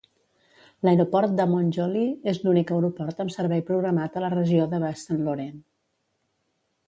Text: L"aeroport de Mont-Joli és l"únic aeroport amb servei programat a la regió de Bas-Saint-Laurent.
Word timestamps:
L"aeroport 0.85 1.35
de 1.39 1.45
Mont-Joli 1.51 2.05
és 2.31 2.39
l"únic 2.39 2.73
aeroport 2.75 3.21
amb 3.25 3.33
servei 3.35 3.63
programat 3.69 4.17
a 4.17 4.23
la 4.23 4.33
regió 4.35 4.65
de 4.71 4.79
Bas-Saint-Laurent. 4.85 5.61